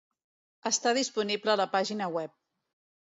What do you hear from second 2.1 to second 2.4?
web.